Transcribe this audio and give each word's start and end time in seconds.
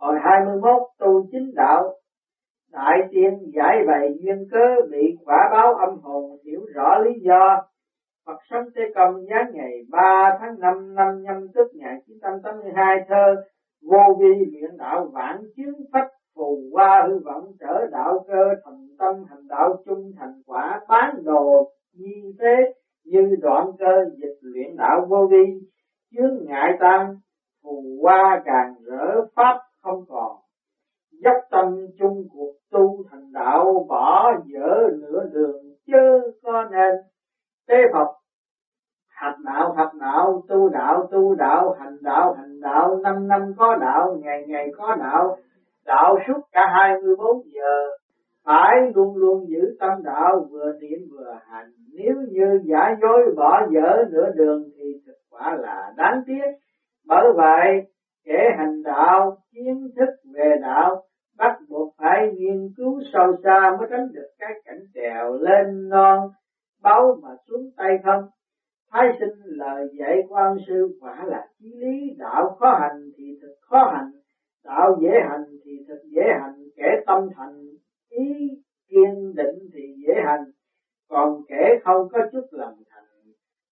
Hồi 0.00 0.14
21 0.24 0.82
tu 0.98 1.28
chính 1.30 1.54
đạo, 1.54 1.94
Đại 2.72 2.98
tiên 3.10 3.50
giải 3.56 3.76
bày 3.86 4.14
duyên 4.20 4.48
cớ 4.50 4.90
bị 4.90 5.16
quả 5.24 5.48
báo 5.52 5.74
âm 5.74 5.98
hồn 6.02 6.38
hiểu 6.44 6.60
rõ 6.74 6.98
lý 6.98 7.20
do. 7.20 7.62
Phật 8.26 8.38
sống 8.50 8.64
Tế 8.74 8.82
Công 8.94 9.26
giáng 9.30 9.50
ngày 9.52 9.72
3 9.90 10.38
tháng 10.40 10.60
5 10.60 10.94
năm 10.94 11.22
nhâm 11.22 11.48
tức 11.54 11.66
ngày 11.74 11.94
982 12.06 12.96
thơ 13.08 13.34
vô 13.82 14.18
vi 14.20 14.44
luyện 14.52 14.76
đạo 14.78 15.10
vạn 15.12 15.42
chứng 15.56 15.74
phách 15.92 16.08
phù 16.34 16.58
qua 16.72 17.06
hư 17.08 17.18
vọng 17.24 17.44
trở 17.60 17.86
đạo 17.92 18.24
cơ 18.28 18.54
thành 18.64 18.86
tâm 18.98 19.14
hành 19.30 19.48
đạo 19.48 19.76
chung 19.84 20.12
thành 20.18 20.42
quả 20.46 20.80
bán 20.88 21.24
đồ 21.24 21.70
di 21.92 22.22
thế 22.38 22.72
như 23.04 23.36
đoạn 23.40 23.66
cơ 23.78 24.04
dịch 24.16 24.38
luyện 24.40 24.76
đạo 24.76 25.06
vô 25.08 25.26
vi 25.30 25.44
chướng 26.12 26.44
ngại 26.46 26.76
tăng 26.80 27.14
phù 27.62 27.82
qua 28.00 28.42
càng 28.44 28.74
rỡ 28.86 29.22
pháp 29.36 29.58
không 29.82 30.04
còn. 30.08 30.36
Dốc 31.24 31.36
tâm 31.50 31.86
chung 31.98 32.24
cuộc 32.32 32.52
tu 32.70 33.04
thành 33.10 33.32
đạo, 33.32 33.86
bỏ 33.88 34.32
dở 34.46 34.88
nửa 35.00 35.24
đường 35.32 35.62
chớ 35.86 36.30
có 36.42 36.64
nên. 36.70 36.94
Tế 37.68 37.76
Phật 37.92 38.18
học 39.20 39.34
đạo 39.44 39.72
học 39.76 39.90
đạo, 40.00 40.42
tu 40.48 40.68
đạo 40.68 41.08
tu 41.10 41.34
đạo, 41.34 41.76
hành 41.78 41.96
đạo 42.02 42.32
hành 42.32 42.60
đạo, 42.60 42.96
năm 43.02 43.28
năm 43.28 43.40
có 43.56 43.76
đạo, 43.80 44.16
ngày 44.20 44.44
ngày 44.46 44.68
có 44.76 44.94
đạo. 44.94 45.36
Đạo 45.86 46.16
suốt 46.26 46.40
cả 46.52 46.66
24 46.72 47.42
giờ, 47.44 47.88
phải 48.44 48.76
luôn 48.94 49.16
luôn 49.16 49.48
giữ 49.48 49.76
tâm 49.80 50.02
đạo, 50.04 50.46
vừa 50.50 50.72
niệm 50.80 50.98
vừa 51.10 51.34
hành. 51.46 51.70
Nếu 51.98 52.14
như 52.30 52.60
giả 52.64 52.96
dối 53.02 53.34
bỏ 53.36 53.60
dở 53.70 54.04
nửa 54.10 54.28
đường 54.34 54.62
thì 54.76 54.84
thực 55.06 55.16
quả 55.30 55.56
là 55.60 55.92
đáng 55.96 56.22
tiếc. 56.26 56.50
Bởi 57.06 57.32
vậy 57.36 57.82
kẻ 58.28 58.54
hành 58.58 58.82
đạo, 58.82 59.36
kiến 59.52 59.88
thức 59.96 60.30
về 60.34 60.56
đạo, 60.62 61.02
bắt 61.38 61.58
buộc 61.68 61.94
phải 61.98 62.32
nghiên 62.34 62.72
cứu 62.76 63.00
sâu 63.12 63.36
xa 63.44 63.76
mới 63.78 63.88
tránh 63.90 64.08
được 64.12 64.28
cái 64.38 64.52
cảnh 64.64 64.80
trèo 64.94 65.32
lên 65.32 65.88
non, 65.88 66.28
báu 66.82 67.18
mà 67.22 67.28
xuống 67.48 67.70
tay 67.76 67.98
không. 68.04 68.22
Thái 68.92 69.08
sinh 69.20 69.34
lời 69.44 69.88
dạy 69.98 70.22
quan 70.28 70.56
sư 70.66 70.98
quả 71.00 71.24
là 71.26 71.46
chí 71.58 71.66
lý, 71.76 72.14
đạo 72.18 72.56
khó 72.58 72.78
hành 72.80 73.10
thì 73.16 73.24
thực 73.42 73.54
khó 73.60 73.84
hành, 73.94 74.10
đạo 74.64 74.98
dễ 75.02 75.10
hành 75.28 75.44
thì 75.64 75.72
thực 75.88 76.02
dễ 76.14 76.22
hành, 76.40 76.54
kẻ 76.76 77.00
tâm 77.06 77.28
thành, 77.36 77.64
ý 78.08 78.48
kiên 78.90 79.34
định 79.36 79.58
thì 79.74 79.94
dễ 80.06 80.14
hành. 80.24 80.44
Còn 81.08 81.40
kẻ 81.48 81.78
không 81.84 82.08
có 82.12 82.18
chút 82.32 82.46
lòng 82.50 82.74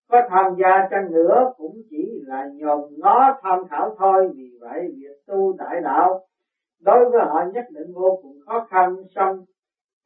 có 0.09 0.21
tham 0.29 0.55
gia 0.59 0.89
chăng 0.91 1.13
nữa 1.13 1.53
cũng 1.57 1.77
chỉ 1.91 2.21
là 2.27 2.49
nhòm 2.55 2.81
ngó 2.99 3.39
tham 3.43 3.69
khảo 3.71 3.95
thôi. 3.99 4.31
Vì 4.37 4.59
vậy, 4.61 4.81
việc 4.97 5.17
tu 5.27 5.53
đại 5.59 5.81
đạo 5.83 6.21
đối 6.81 7.11
với 7.11 7.21
họ 7.21 7.45
nhất 7.55 7.65
định 7.71 7.93
vô 7.95 8.19
cùng 8.23 8.37
khó 8.47 8.67
khăn. 8.71 8.97
Xong, 9.15 9.45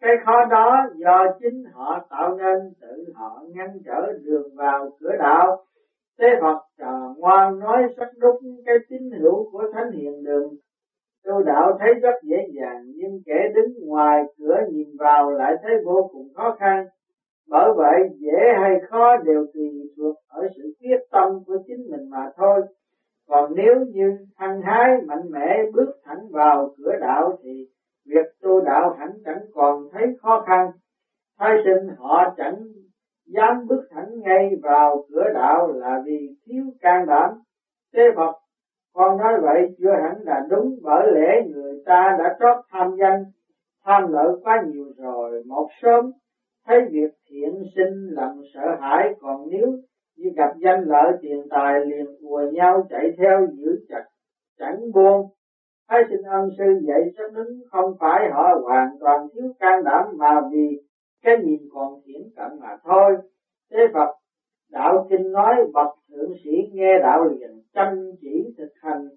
cái 0.01 0.12
khó 0.25 0.45
đó 0.45 0.87
do 0.95 1.27
chính 1.41 1.65
họ 1.73 2.06
tạo 2.11 2.37
nên, 2.37 2.75
tự 2.81 3.12
họ 3.15 3.43
ngăn 3.55 3.69
trở 3.84 4.12
đường 4.25 4.48
vào 4.56 4.91
cửa 5.01 5.17
đạo. 5.19 5.65
Thế 6.19 6.27
Phật 6.41 6.59
trò 6.78 7.15
ngoan 7.17 7.59
nói 7.59 7.83
sắc 7.97 8.09
đúc 8.19 8.34
cái 8.67 8.75
tín 8.89 9.11
hữu 9.21 9.51
của 9.53 9.65
thánh 9.73 9.91
hiền 9.93 10.25
đường. 10.25 10.53
Tu 11.25 11.43
đạo 11.43 11.77
thấy 11.81 11.95
rất 11.95 12.15
dễ 12.23 12.37
dàng, 12.61 12.84
nhưng 12.95 13.21
kẻ 13.27 13.48
đứng 13.55 13.87
ngoài 13.87 14.25
cửa 14.39 14.56
nhìn 14.71 14.89
vào 14.98 15.31
lại 15.31 15.55
thấy 15.62 15.73
vô 15.84 16.11
cùng 16.12 16.28
khó 16.34 16.56
khăn 16.59 16.87
bởi 17.51 17.73
vậy, 17.77 18.09
dễ 18.19 18.53
hay 18.61 18.81
khó 18.91 19.17
đều 19.17 19.47
tùy 19.55 19.70
thuộc 19.97 20.17
ở 20.29 20.48
sự 20.56 20.75
quyết 20.81 20.98
tâm 21.11 21.45
của 21.47 21.59
chính 21.67 21.91
mình 21.91 22.11
mà 22.11 22.31
thôi. 22.37 22.61
Còn 23.29 23.53
nếu 23.56 23.75
như 23.93 24.19
hăng 24.37 24.62
hái, 24.62 24.89
mạnh 25.06 25.31
mẽ 25.31 25.62
bước 25.73 25.93
thẳng 26.05 26.28
vào 26.31 26.75
cửa 26.78 26.93
đạo 27.01 27.39
thì 27.43 27.67
việc 28.06 28.27
tu 28.43 28.61
đạo 28.61 28.97
hẳn 28.98 29.11
chẳng 29.25 29.43
còn 29.55 29.89
thấy 29.93 30.06
khó 30.23 30.45
khăn. 30.47 30.71
Thay 31.39 31.56
sinh 31.65 31.89
họ 31.98 32.34
chẳng 32.37 32.56
dám 33.27 33.66
bước 33.69 33.83
thẳng 33.91 34.09
ngay 34.21 34.50
vào 34.62 35.05
cửa 35.09 35.31
đạo 35.34 35.72
là 35.72 36.03
vì 36.05 36.28
thiếu 36.47 36.65
can 36.81 37.06
đảm 37.06 37.31
thế 37.94 38.03
Phật 38.16 38.33
con 38.94 39.19
nói 39.19 39.33
vậy 39.43 39.75
chưa 39.78 39.94
hẳn 40.03 40.16
là 40.22 40.41
đúng, 40.50 40.78
bởi 40.83 41.12
lẽ 41.12 41.43
người 41.47 41.83
ta 41.87 42.16
đã 42.19 42.37
trót 42.41 42.65
tham 42.71 42.97
danh, 43.00 43.25
tham 43.84 44.12
lợi 44.12 44.28
quá 44.43 44.62
nhiều 44.66 44.87
rồi. 44.97 45.43
Một 45.47 45.69
sớm 45.83 46.10
thấy 46.66 46.78
việc 46.91 47.10
thiện 47.30 47.62
sinh 47.76 48.08
lòng 48.10 48.42
sợ 48.54 48.76
hãi 48.80 49.14
còn 49.20 49.48
nếu 49.50 49.66
như 50.16 50.30
gặp 50.36 50.50
danh 50.64 50.84
lợi 50.86 51.12
tiền 51.22 51.46
tài 51.50 51.86
liền 51.86 52.06
ùa 52.20 52.42
nhau 52.52 52.86
chạy 52.91 53.10
theo 53.18 53.46
giữ 53.56 53.80
chặt 53.88 54.04
chẳng 54.58 54.92
buông 54.94 55.26
Thái 55.91 56.00
sinh 56.10 56.22
ân 56.22 56.48
sư 56.58 56.64
dạy 56.88 57.00
rất 57.16 57.32
đứng 57.34 57.60
không 57.70 57.94
phải 58.00 58.30
họ 58.32 58.60
hoàn 58.62 58.88
toàn 59.00 59.26
thiếu 59.34 59.52
can 59.58 59.84
đảm 59.84 60.04
mà 60.16 60.41
vì 60.52 60.80
cái 61.22 61.36
nhìn 61.44 61.60
còn 61.72 62.00
thiển 62.04 62.22
cận 62.36 62.60
mà 62.60 62.76
thôi. 62.84 63.16
Thế 63.70 63.78
Phật 63.94 64.14
đạo 64.70 65.06
kinh 65.10 65.32
nói 65.32 65.54
bậc 65.72 65.88
thượng 66.10 66.32
sĩ 66.44 66.50
nghe 66.72 66.98
đạo 67.02 67.24
liền 67.24 67.50
chăm 67.74 68.10
chỉ 68.20 68.54
thực 68.58 68.70
hành, 68.82 69.08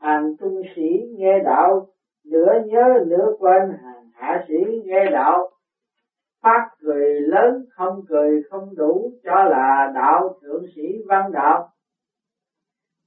hàng 0.00 0.36
trung 0.40 0.62
sĩ 0.76 0.88
nghe 1.18 1.38
đạo 1.44 1.86
nửa 2.26 2.52
nhớ 2.66 3.04
nửa 3.06 3.32
quên, 3.38 3.62
hàng 3.82 4.10
hạ 4.14 4.44
sĩ 4.48 4.82
nghe 4.84 5.10
đạo 5.12 5.48
phát 6.42 6.68
cười 6.80 7.20
lớn, 7.20 7.64
không 7.70 8.04
cười 8.08 8.42
không 8.50 8.74
đủ, 8.76 9.12
cho 9.24 9.44
là 9.44 9.92
đạo 9.94 10.38
thượng 10.42 10.64
sĩ 10.76 10.82
văn 11.08 11.32
đạo. 11.32 11.68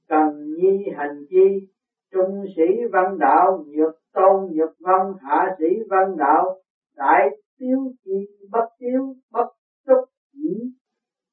Cần 0.08 0.54
nhi 0.56 0.86
hành 0.96 1.24
chi, 1.28 1.68
trung 2.12 2.44
sĩ 2.56 2.86
văn 2.92 3.18
đạo, 3.18 3.64
nhược 3.66 3.94
tôn, 4.12 4.50
nhược 4.52 4.70
văn 4.80 5.12
hạ 5.22 5.56
sĩ 5.58 5.66
văn 5.90 6.16
đạo, 6.16 6.56
đại 6.96 7.30
tiêu 7.58 7.92
chi, 8.04 8.26
bất 8.50 8.68
tiêu 8.78 9.14
bất 9.32 9.46
túc 9.86 9.98
chỉ 10.32 10.72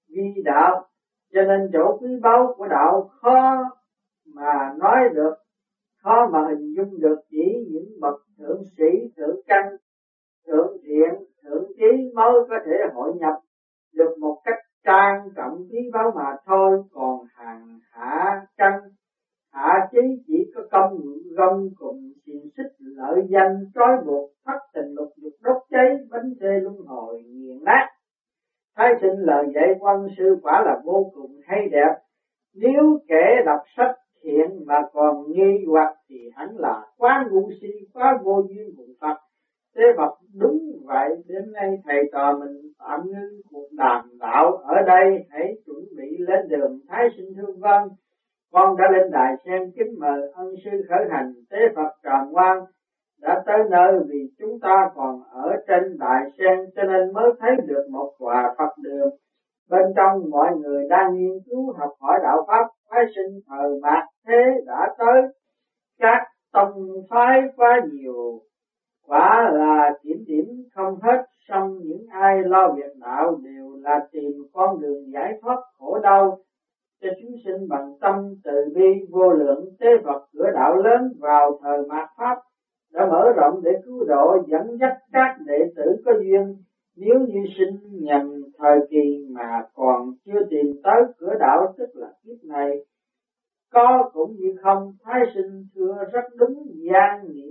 vi 0.09 0.41
đạo. 0.45 0.85
Cho 1.33 1.41
nên 1.41 1.69
chỗ 1.73 1.97
quý 2.01 2.09
báu 2.21 2.53
của 2.57 2.67
đạo 2.67 3.09
khó 3.21 3.63
mà 4.35 4.73
nói 4.79 5.09
được, 5.13 5.33
khó 6.03 6.29
mà 6.33 6.47
hình 6.49 6.73
dung 6.77 6.99
được 6.99 7.17
chỉ 7.29 7.67
những 7.71 7.99
bậc 8.01 8.15
thượng 8.37 8.63
sĩ, 8.77 9.13
thượng 9.17 9.39
căn 9.47 9.75
thượng 10.47 10.77
thiện, 10.83 11.13
thượng 11.43 11.65
trí 11.77 12.11
mới 12.15 12.33
có 12.49 12.55
thể 12.65 12.73
hội 12.93 13.13
nhập 13.19 13.35
được 13.93 14.17
một 14.19 14.41
cách 14.45 14.59
trang 14.85 15.29
trọng 15.35 15.57
quý 15.71 15.89
báu 15.93 16.11
mà 16.15 16.35
thôi. 16.45 16.83
Còn 16.91 17.19
hàng 17.35 17.79
hạ 17.91 18.45
căn 18.57 18.73
hạ 19.53 19.87
trí 19.91 19.99
chỉ 20.27 20.51
có 20.55 20.61
công 20.71 20.99
gông 21.37 21.69
cùng 21.77 22.11
xiềng 22.25 22.49
xích 22.57 22.71
lợi 22.79 23.21
danh, 23.29 23.55
trói 23.75 23.97
buộc 24.05 24.31
thất 24.45 24.59
tình 24.73 24.93
lục 24.93 25.09
dục 25.15 25.33
đốt 25.41 25.57
cháy, 25.69 25.97
bánh 26.09 26.33
xe 26.41 26.59
luân 26.61 26.75
hồi 26.87 27.23
nghiền 27.25 27.63
nát. 27.63 27.89
Thái 28.75 28.93
sinh 29.01 29.19
lời 29.19 29.45
dạy 29.55 29.75
quan 29.79 30.07
sư 30.17 30.37
quả 30.41 30.63
là 30.65 30.81
vô 30.85 31.11
cùng 31.15 31.39
hay 31.47 31.69
đẹp. 31.71 31.95
Nếu 32.55 32.99
kẻ 33.07 33.43
đọc 33.45 33.59
sách 33.77 33.95
thiện 34.23 34.65
mà 34.65 34.81
còn 34.93 35.31
nghi 35.31 35.65
hoặc 35.67 35.95
thì 36.09 36.15
hẳn 36.35 36.49
là 36.57 36.85
quá 36.97 37.25
ngu 37.31 37.49
si, 37.61 37.71
quá 37.93 38.19
vô 38.23 38.41
duyên 38.49 38.69
cùng 38.77 38.93
Phật 39.01 39.17
thế 39.75 39.83
Phật 39.97 40.13
đúng 40.39 40.59
vậy, 40.85 41.09
đến 41.27 41.51
nay 41.53 41.69
thầy 41.85 42.01
trò 42.13 42.37
mình 42.39 42.61
tạm 42.79 42.99
ngưng 43.05 43.41
cuộc 43.51 43.67
đàm 43.71 44.05
đạo. 44.19 44.51
Ở 44.51 44.75
đây 44.87 45.25
hãy 45.29 45.53
chuẩn 45.65 45.83
bị 45.97 46.17
lên 46.19 46.47
đường 46.49 46.79
thái 46.89 47.07
sinh 47.17 47.33
thương 47.35 47.59
văn 47.59 47.87
con 48.53 48.77
đã 48.77 48.91
lên 48.91 49.11
đài 49.11 49.33
sen 49.45 49.71
kính 49.75 49.99
mời 49.99 50.21
ân 50.33 50.47
sư 50.63 50.71
khởi 50.89 51.05
hành. 51.11 51.33
Tế 51.49 51.57
Phật 51.75 51.91
tràng 52.03 52.35
quan 52.35 52.59
đã 53.21 53.43
tới 53.45 53.57
nơi 53.69 53.91
vì 54.07 54.19
chúng 54.39 54.59
ta 54.61 54.89
còn 54.95 55.23
ở 55.31 55.51
trên 55.67 55.97
đại 55.99 56.23
sen, 56.37 56.59
cho 56.75 56.83
nên 56.83 57.13
mới 57.13 57.31
thấy 57.39 57.51
được 57.67 57.87
một 57.91 58.13
quả 58.19 58.53
Phật 58.57 58.73
đường. 58.83 59.09
Bên 59.69 59.83
trong 59.95 60.29
mọi 60.31 60.51
người 60.57 60.83
đang 60.89 61.15
nghiên 61.15 61.37
cứu 61.45 61.73
học 61.77 61.89
hỏi 61.99 62.19
đạo 62.23 62.45
Pháp 62.47 62.67
phái 62.89 63.05
sinh 63.15 63.39
thời 63.47 63.79
mạt 63.81 64.03
thế 64.27 64.41
đã 64.65 64.95
tới. 64.97 65.21
Các 65.99 66.23
tông 66.53 66.87
phái 67.09 67.41
quá 67.55 67.81
nhiều 67.93 68.39
quả 69.07 69.51
là 69.53 69.89
kiểm 70.03 70.23
điểm 70.27 70.45
không 70.75 70.95
hết 71.01 71.23
xong 71.47 71.77
những 71.83 72.05
ai 72.09 72.43
lo 72.45 72.73
việc 72.77 72.93
đạo 72.99 73.39
đều 73.43 73.75
là 73.81 74.07
tìm 74.11 74.31
con 74.53 74.79
đường 74.81 75.11
giải 75.13 75.33
thoát 75.41 75.57
khổ 75.77 75.99
đau 76.03 76.37
cho 77.03 77.09
chúng 77.21 77.35
sinh 77.45 77.67
bằng 77.69 77.93
tâm 78.01 78.15
từ 78.43 78.73
bi, 78.75 79.05
vô 79.09 79.29
lượng 79.29 79.65
tế 79.79 79.87
vật 80.03 80.25
cửa 80.33 80.49
đạo 80.53 80.75
lớn 80.75 81.01
vào 81.19 81.59
thời 81.63 81.77
mạt 81.87 82.09
pháp 82.17 82.37
đã 82.93 83.05
mở 83.05 83.31
rộng 83.35 83.61
để 83.63 83.71
cứu 83.85 84.03
độ, 84.07 84.37
dẫn 84.47 84.77
dắt 84.79 84.97
các 85.11 85.37
đệ 85.45 85.59
tử 85.75 85.83
có 86.05 86.11
duyên. 86.19 86.55
Nếu 86.95 87.19
như 87.19 87.39
sinh 87.57 88.03
nhầm 88.03 88.43
thời 88.57 88.79
kỳ 88.89 89.25
mà 89.31 89.61
còn 89.73 90.11
chưa 90.25 90.39
tìm 90.49 90.65
tới 90.83 91.01
cửa 91.17 91.33
đạo, 91.39 91.73
tức 91.77 91.89
là 91.93 92.07
kiếp 92.23 92.43
này, 92.43 92.69
có 93.71 94.09
cũng 94.13 94.35
như 94.37 94.55
không, 94.63 94.91
thái 95.03 95.21
sinh 95.35 95.65
thưa 95.75 95.95
rất 96.13 96.23
đúng, 96.37 96.53
gian 96.91 97.25
niệm 97.33 97.42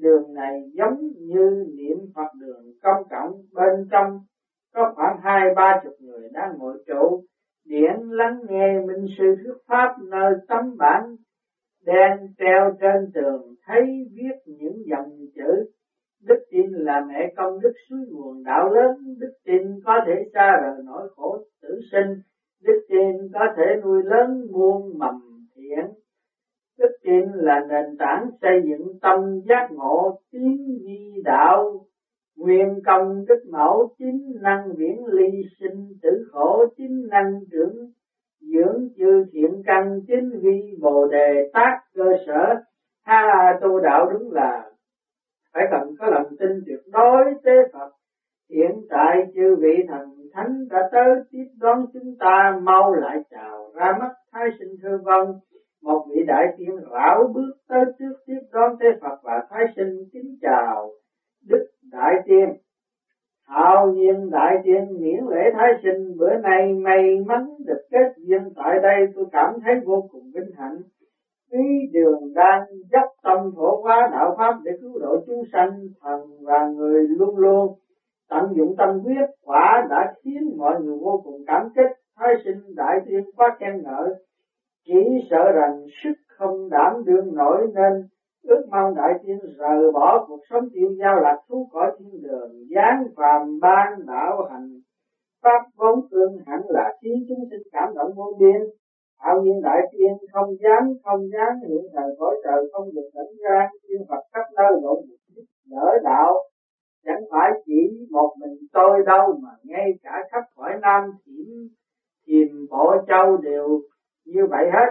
đường 0.00 0.34
này 0.34 0.70
giống 0.74 0.98
như 1.18 1.72
niệm 1.76 1.98
phật 2.14 2.28
đường 2.40 2.72
công 2.82 3.02
cộng, 3.10 3.42
bên 3.52 3.86
trong 3.90 4.18
có 4.74 4.92
khoảng 4.94 5.20
hai, 5.22 5.54
ba 5.56 5.80
chục 5.84 5.94
người 6.00 6.28
đang 6.32 6.58
ngồi 6.58 6.82
trụ 6.86 7.22
điển 7.64 7.96
lắng 8.10 8.40
nghe 8.48 8.78
minh 8.78 9.06
sư 9.18 9.24
thuyết 9.42 9.54
pháp 9.68 9.96
nơi 10.10 10.34
tấm 10.48 10.76
bản 10.78 11.16
đen 11.84 12.18
treo 12.38 12.70
trên 12.80 13.10
tường, 13.14 13.54
thấy 13.66 13.82
viết 14.14 14.34
những 14.46 14.76
dòng 14.90 15.10
chữ. 15.34 15.64
Đức 16.20 16.34
tin 16.50 16.72
là 16.72 17.04
mẹ 17.08 17.32
công 17.36 17.60
đức 17.60 17.72
suối 17.88 17.98
nguồn 18.10 18.42
đạo 18.44 18.68
lớn, 18.68 18.90
đức 19.18 19.30
tin 19.44 19.62
có 19.84 20.00
thể 20.06 20.12
xa 20.34 20.56
rời 20.62 20.82
nỗi 20.84 21.08
khổ 21.16 21.38
tử 21.62 21.80
sinh, 21.92 22.14
đức 22.62 22.80
tin 22.88 23.30
có 23.32 23.46
thể 23.56 23.76
nuôi 23.82 24.02
lớn 24.04 24.46
muôn 24.52 24.98
mầm 24.98 25.14
thiện 25.56 25.86
đức 26.80 26.90
tin 27.04 27.24
là 27.34 27.60
nền 27.68 27.96
tảng 27.98 28.30
xây 28.42 28.62
dựng 28.64 28.98
tâm 29.02 29.40
giác 29.48 29.68
ngộ 29.70 30.20
tiến 30.32 30.78
di 30.84 31.22
đạo. 31.24 31.80
Nguyên 32.36 32.80
công 32.86 33.24
đức 33.28 33.40
mẫu 33.52 33.94
chính 33.98 34.36
năng 34.42 34.72
viễn 34.76 35.06
ly 35.06 35.42
sinh 35.60 35.88
tử 36.02 36.10
khổ 36.32 36.64
chính 36.76 37.06
năng 37.10 37.40
trưởng. 37.52 37.76
Dưỡng 38.40 38.88
chư 38.96 39.24
thiện 39.32 39.62
căn 39.66 40.00
chính 40.06 40.30
vi 40.42 40.76
bồ 40.80 41.06
đề 41.06 41.50
tác 41.52 41.80
cơ 41.94 42.16
sở. 42.26 42.54
Ha, 43.04 43.58
tu 43.62 43.80
đạo 43.80 44.10
đúng 44.12 44.32
là 44.32 44.70
phải 45.54 45.64
cần 45.70 45.94
có 45.98 46.06
lòng 46.06 46.36
tin 46.38 46.50
tuyệt 46.66 46.80
đối 46.92 47.24
tế 47.44 47.52
Phật. 47.72 47.90
Hiện 48.50 48.80
tại 48.90 49.26
chư 49.34 49.56
vị 49.56 49.74
thần 49.88 50.08
thánh 50.32 50.68
đã 50.70 50.88
tới 50.92 51.16
tiếp 51.30 51.44
đón 51.60 51.86
chúng 51.92 52.16
ta, 52.18 52.60
mau 52.62 52.94
lại 52.94 53.16
chào 53.30 53.70
ra 53.74 53.96
mắt 54.00 54.12
thái 54.32 54.48
sinh 54.58 54.76
thư 54.82 54.98
vân 55.04 55.26
một 55.82 56.06
vị 56.08 56.22
đại 56.26 56.46
tiên 56.58 56.76
rảo 56.92 57.28
bước 57.34 57.52
tới 57.68 57.84
trước 57.98 58.14
tiếp 58.26 58.40
đón 58.52 58.76
thế 58.80 58.86
Phật 59.00 59.20
và 59.22 59.46
thái 59.50 59.64
sinh 59.76 60.04
kính 60.12 60.36
chào 60.42 60.90
đức 61.48 61.66
đại 61.92 62.14
tiên. 62.24 62.48
Hào 63.46 63.92
nhiên 63.92 64.30
đại 64.30 64.54
tiên 64.64 64.88
miễn 65.00 65.20
lễ 65.30 65.50
thái 65.54 65.72
sinh, 65.82 66.16
bữa 66.18 66.36
nay 66.36 66.72
may 66.72 67.16
mắn 67.26 67.46
được 67.66 67.80
kết 67.90 68.12
duyên, 68.16 68.40
tại 68.56 68.78
đây 68.82 69.06
tôi 69.14 69.24
cảm 69.32 69.54
thấy 69.64 69.74
vô 69.84 70.08
cùng 70.12 70.22
vinh 70.34 70.50
hạnh. 70.58 70.76
Ý 71.50 71.68
đường 71.92 72.34
đang 72.34 72.60
dốc 72.92 73.04
tâm 73.22 73.50
phổ 73.56 73.82
hóa 73.82 74.08
đạo 74.12 74.34
pháp 74.38 74.54
để 74.64 74.72
cứu 74.80 74.98
độ 74.98 75.16
chúng 75.26 75.42
sanh, 75.52 75.70
thần 76.02 76.20
và 76.42 76.68
người 76.76 77.08
luôn 77.08 77.36
luôn. 77.36 77.74
Tận 78.28 78.54
dụng 78.56 78.74
tâm 78.78 78.98
huyết 78.98 79.28
quả 79.44 79.86
đã 79.90 80.12
khiến 80.22 80.56
mọi 80.58 80.80
người 80.80 80.96
vô 81.00 81.20
cùng 81.24 81.42
cảm 81.46 81.68
kích. 81.74 81.90
Thái 82.16 82.34
sinh 82.44 82.74
đại 82.76 83.00
tiên 83.06 83.24
quá 83.36 83.56
khen 83.60 83.82
ngợi 83.82 84.14
chỉ 84.90 85.26
sợ 85.30 85.52
rằng 85.52 85.86
sức 86.04 86.14
không 86.26 86.68
đảm 86.70 86.92
đương 87.04 87.34
nổi 87.34 87.66
nên 87.74 87.92
ước 88.42 88.66
mong 88.70 88.94
đại 88.94 89.12
tiên 89.22 89.38
rời 89.58 89.92
bỏ 89.92 90.24
cuộc 90.28 90.40
sống 90.50 90.64
tiêu 90.72 90.88
giao 91.00 91.20
lạc 91.20 91.38
thú 91.48 91.68
cõi 91.72 91.90
thiên 91.98 92.22
đường, 92.22 92.52
giáng 92.74 93.04
phàm 93.16 93.60
ban 93.60 94.06
đạo 94.06 94.48
hành. 94.50 94.68
Pháp 95.42 95.62
vốn 95.76 96.08
tương 96.10 96.38
hẳn 96.46 96.60
là 96.68 96.94
khiến 97.02 97.24
chúng 97.28 97.44
sinh 97.50 97.62
cảm 97.72 97.94
động 97.94 98.12
vô 98.16 98.36
biên. 98.38 98.60
Hạo 99.18 99.42
nhiên 99.42 99.60
đại 99.62 99.80
tiên 99.92 100.12
không 100.32 100.56
dám 100.62 100.94
không 101.04 101.20
dám 101.32 101.68
hiện 101.68 101.84
thời 101.92 102.16
cõi 102.18 102.36
trời 102.44 102.70
không 102.72 102.88
được 102.94 103.08
đánh 103.14 103.32
ra 103.48 103.68
tiên 103.88 104.00
phật 104.08 104.22
khắp 104.32 104.44
nơi 104.56 104.72
lộ 104.82 104.94
một 104.94 105.42
đỡ 105.70 105.98
đạo. 106.04 106.34
Chẳng 107.04 107.22
phải 107.30 107.50
chỉ 107.66 108.06
một 108.10 108.34
mình 108.40 108.58
tôi 108.72 109.02
đâu 109.06 109.38
mà 109.42 109.50
ngay 109.64 109.90
cả 110.02 110.22
khắp 110.32 110.44
cõi 110.56 110.72
nam 110.82 111.10
thiểm 111.26 111.46
thiền 112.26 112.66
bộ 112.70 112.94
châu 113.08 113.36
đều 113.36 113.80
như 114.30 114.46
vậy 114.50 114.70
hết. 114.72 114.90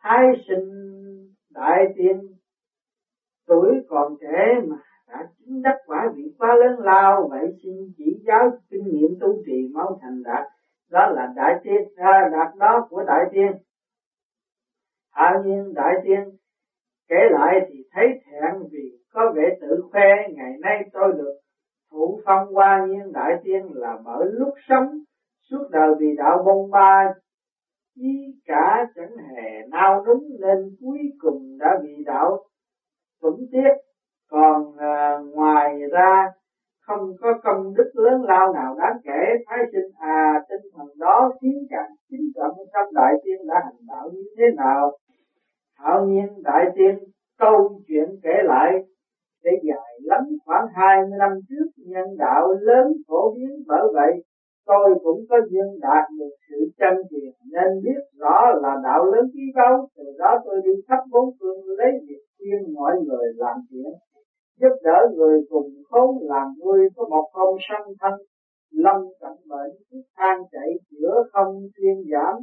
Thái 0.00 0.26
sinh 0.48 0.68
đại 1.54 1.92
tiên, 1.96 2.22
tuổi 3.46 3.68
còn 3.88 4.14
trẻ 4.20 4.60
mà 4.68 4.76
đã 5.08 5.28
chứng 5.38 5.62
đắc 5.62 5.76
quả 5.86 6.10
vị 6.16 6.34
quá 6.38 6.54
lớn 6.54 6.78
lao, 6.78 7.26
vậy 7.30 7.48
xin 7.62 7.72
chỉ 7.96 8.22
giáo 8.26 8.50
kinh 8.70 8.84
nghiệm 8.86 9.18
tu 9.20 9.42
trì 9.46 9.70
mau 9.74 9.98
thành 10.02 10.22
đạt. 10.24 10.44
Đó 10.90 11.06
là 11.06 11.32
đại 11.36 11.54
tiên 11.62 11.82
ra 11.96 12.28
đạt 12.32 12.56
đó 12.58 12.86
của 12.90 13.02
đại 13.06 13.24
tiên. 13.30 13.52
Hạ 15.12 15.38
nhiên 15.44 15.72
đại 15.74 15.94
tiên, 16.04 16.22
kể 17.08 17.28
lại 17.30 17.60
thì 17.68 17.74
thấy 17.92 18.06
thẹn 18.24 18.54
vì 18.70 18.98
có 19.12 19.32
vẻ 19.34 19.42
tự 19.60 19.82
khoe, 19.90 20.10
ngày 20.34 20.52
nay 20.60 20.88
tôi 20.92 21.12
được 21.12 21.32
thụ 21.90 22.20
phong 22.24 22.56
qua 22.56 22.86
nhiên 22.88 23.12
đại 23.12 23.32
tiên 23.42 23.62
là 23.74 23.96
bởi 24.04 24.26
lúc 24.30 24.50
sống, 24.68 24.88
suốt 25.50 25.68
đời 25.70 25.94
vì 25.98 26.06
đạo 26.16 26.42
bông 26.44 26.70
ba 26.70 27.12
chí 27.96 28.40
cả 28.46 28.86
chẳng 28.94 29.16
hề 29.16 29.50
nao 29.70 30.04
núng 30.06 30.24
nên 30.40 30.76
cuối 30.80 30.98
cùng 31.18 31.58
đã 31.58 31.78
bị 31.82 32.04
đạo 32.06 32.38
tuẫn 33.20 33.34
tiếc. 33.52 33.74
Còn 34.30 34.76
à, 34.78 35.18
ngoài 35.34 35.78
ra 35.92 36.24
không 36.80 37.12
có 37.20 37.28
công 37.44 37.74
đức 37.76 37.90
lớn 37.94 38.22
lao 38.22 38.52
nào 38.52 38.76
đáng 38.78 38.96
kể. 39.04 39.44
Thái 39.46 39.58
sinh 39.72 39.90
à 39.98 40.40
tinh 40.48 40.70
thần 40.76 40.86
đó 40.98 41.32
khiến 41.40 41.66
càng 41.70 41.90
chính 42.10 42.30
trọng 42.34 42.56
trong 42.72 42.94
đại 42.94 43.12
tiên 43.24 43.46
đã 43.46 43.54
hành 43.64 43.86
đạo 43.88 44.10
như 44.12 44.24
thế 44.38 44.44
nào? 44.56 44.96
Hạo 45.78 46.06
nhiên 46.06 46.42
đại 46.42 46.64
tiên 46.76 46.98
câu 47.38 47.80
chuyện 47.88 48.08
kể 48.22 48.42
lại 48.44 48.72
để 49.44 49.50
dài 49.62 49.92
lắm 50.02 50.20
khoảng 50.44 50.66
hai 50.74 50.96
mươi 51.02 51.18
năm 51.18 51.30
trước 51.48 51.70
nhân 51.76 52.06
đạo 52.18 52.52
lớn 52.60 52.86
phổ 53.08 53.34
biến 53.34 53.50
bởi 53.66 53.82
vậy 53.92 54.12
tôi 54.66 54.88
cũng 55.04 55.20
có 55.28 55.36
duyên 55.50 55.68
đạt 55.80 56.04
được 56.18 56.34
sự 56.48 56.58
chân 56.78 56.94
thiện, 57.10 57.32
nên 57.52 57.68
biết 57.84 58.00
rõ 58.20 58.36
là 58.62 58.72
đạo 58.84 59.04
lớn 59.04 59.24
quý 59.34 59.44
đâu 59.54 59.88
từ 59.96 60.04
đó 60.18 60.30
tôi 60.44 60.56
đi 60.64 60.74
khắp 60.88 61.00
bốn 61.12 61.26
phương 61.40 61.60
lấy 61.78 61.92
việc 62.08 62.22
khuyên 62.38 62.74
mọi 62.74 62.94
người 63.06 63.26
làm 63.36 63.56
thiện, 63.70 63.92
giúp 64.60 64.74
đỡ 64.82 64.98
người 65.16 65.40
cùng 65.50 65.70
khốn, 65.90 66.10
làm 66.20 66.46
vui 66.60 66.78
có 66.96 67.04
một 67.10 67.26
không 67.32 67.56
sanh 67.68 67.86
thân, 68.00 68.14
lâm 68.70 68.96
cận 69.20 69.36
bệnh 69.48 69.72
thuốc 69.90 70.04
thang 70.16 70.42
chạy, 70.52 70.70
chữa 70.90 71.22
không 71.32 71.52
thiên 71.76 71.96
giảm. 72.12 72.34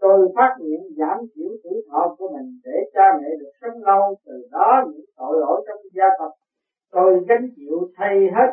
Tôi 0.00 0.28
phát 0.36 0.56
nguyện 0.58 0.80
giảm 0.98 1.18
thiểu 1.34 1.50
tuổi 1.62 1.82
thọ 1.90 2.14
của 2.18 2.28
mình 2.34 2.60
để 2.64 2.76
cha 2.94 3.06
mẹ 3.20 3.28
được 3.40 3.50
sống 3.60 3.82
lâu. 3.84 4.14
Từ 4.26 4.32
đó 4.52 4.84
những 4.92 5.04
tội 5.16 5.36
lỗi 5.40 5.64
trong 5.66 5.82
gia 5.94 6.08
tộc 6.18 6.32
tôi 6.92 7.24
gánh 7.28 7.46
chịu 7.56 7.90
thay 7.96 8.14
hết 8.36 8.50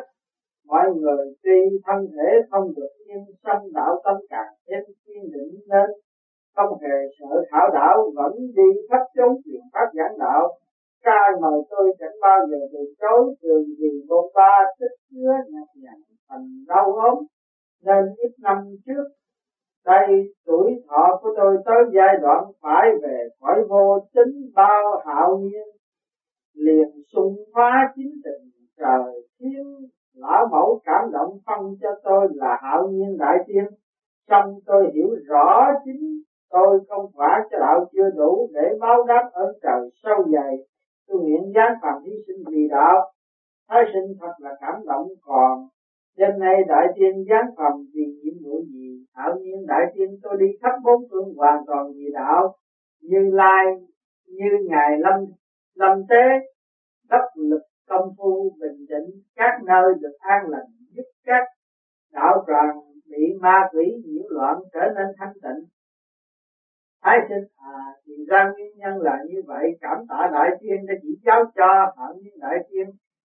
mọi 0.66 0.86
người 1.00 1.24
tuy 1.42 1.60
thân 1.86 2.06
thể 2.14 2.28
không 2.50 2.66
được 2.76 2.92
yên 3.06 3.24
sanh 3.44 3.62
đạo 3.74 4.00
tâm 4.04 4.16
càng 4.30 4.52
thêm 4.68 4.82
kiên 5.06 5.22
định 5.34 5.54
nên 5.68 5.90
không 6.56 6.78
hề 6.82 6.96
sợ 7.18 7.44
thảo 7.50 7.68
đạo, 7.74 8.10
vẫn 8.14 8.32
đi 8.56 8.68
khắp 8.90 9.02
chốn 9.16 9.32
truyền 9.44 9.60
pháp 9.72 9.88
giảng 9.94 10.18
đạo. 10.18 10.58
Ca 11.02 11.20
mời 11.40 11.60
tôi 11.70 11.94
chẳng 11.98 12.16
bao 12.22 12.46
giờ 12.50 12.58
từ 12.72 12.78
chối 13.00 13.34
thường 13.42 13.64
gì 13.78 13.90
cô 14.08 14.30
ta 14.34 14.64
tích 14.80 14.96
chứa 15.10 15.32
nhạt 15.50 15.68
nhằn 15.74 16.00
thành 16.28 16.48
đau 16.68 16.92
ốm. 16.92 17.24
Nên 17.84 18.04
ít 18.16 18.32
năm 18.38 18.58
trước, 18.86 19.04
đây 19.86 20.34
tuổi 20.46 20.70
thọ 20.88 21.18
của 21.22 21.30
tôi 21.36 21.56
tới 21.64 21.82
giai 21.94 22.14
đoạn 22.22 22.44
phải 22.62 22.88
về 23.02 23.28
khỏi 23.40 23.58
vô 23.68 23.98
tính 24.14 24.50
bao 24.54 25.02
hạo 25.06 25.38
nhiên, 25.38 25.68
liền 26.54 26.88
xung 27.14 27.36
phá 27.54 27.70
chính 27.96 28.12
tình 28.24 28.50
trời 28.78 29.22
thiên 29.40 29.88
lão 30.14 30.46
mẫu 30.50 30.80
cảm 30.84 31.10
động 31.12 31.38
phân 31.46 31.76
cho 31.80 31.88
tôi 32.04 32.28
là 32.34 32.58
hạo 32.62 32.88
nhiên 32.88 33.16
đại 33.18 33.36
tiên. 33.46 33.64
Xong 34.28 34.54
tôi 34.66 34.90
hiểu 34.94 35.08
rõ 35.28 35.66
chính 35.84 36.22
tôi 36.50 36.80
không 36.88 37.06
phải 37.16 37.40
cho 37.50 37.58
đạo 37.58 37.84
chưa 37.92 38.10
đủ 38.16 38.50
để 38.54 38.76
báo 38.80 39.04
đáp 39.04 39.30
ơn 39.32 39.54
trời 39.62 39.90
sâu 40.02 40.24
dày. 40.32 40.56
Tôi 41.08 41.18
nguyện 41.20 41.52
gián 41.54 41.72
phạm 41.82 42.02
hy 42.04 42.12
sinh 42.26 42.44
vì 42.46 42.68
đạo. 42.70 43.12
Thái 43.68 43.82
sinh 43.92 44.16
thật 44.20 44.32
là 44.38 44.50
cảm 44.60 44.74
động 44.86 45.08
còn. 45.22 45.58
Đêm 46.16 46.38
nay 46.38 46.54
đại 46.68 46.86
tiên 46.96 47.24
gián 47.30 47.44
phạm 47.56 47.72
vì 47.94 48.04
nhiệm 48.22 48.34
vụ 48.44 48.62
gì? 48.72 49.04
Hạo 49.14 49.34
nhiên 49.40 49.66
đại 49.66 49.82
tiên 49.94 50.08
tôi 50.22 50.36
đi 50.40 50.46
khắp 50.62 50.72
bốn 50.84 51.02
phương 51.10 51.34
hoàn 51.36 51.64
toàn 51.66 51.92
vì 51.96 52.04
đạo. 52.12 52.54
Như 53.02 53.30
lai, 53.32 53.64
như 54.26 54.50
ngài 54.68 54.98
lâm 54.98 55.24
lâm 55.74 56.02
tế 56.08 56.24
đắc 57.08 57.24
lực 57.36 57.62
công 57.88 58.08
phu, 58.18 58.56
bình 58.60 58.86
định 58.88 59.22
các 59.36 59.60
nơi 59.66 59.94
được 60.00 60.16
an 60.18 60.42
lành, 60.48 60.70
giúp 60.90 61.08
các 61.24 61.44
đạo 62.12 62.44
tràng 62.46 62.76
bị 63.10 63.24
ma 63.40 63.68
quỷ 63.72 63.84
nhiễu 64.04 64.24
loạn 64.28 64.56
trở 64.72 64.80
nên 64.96 65.06
thanh 65.18 65.34
tịnh. 65.42 65.64
Thái 67.02 67.18
sinh 67.28 67.44
à 67.56 67.78
thì 68.06 68.12
ra 68.28 68.52
nguyên 68.52 68.72
nhân 68.76 68.94
là 69.00 69.18
như 69.28 69.42
vậy, 69.46 69.66
cảm 69.80 69.98
tạ 70.08 70.30
đại 70.32 70.50
tiên 70.60 70.86
đã 70.88 70.94
chỉ 71.02 71.08
giáo 71.24 71.44
cho 71.54 71.92
phạm 71.96 72.12
nhân 72.22 72.34
đại 72.40 72.58
tiên 72.70 72.86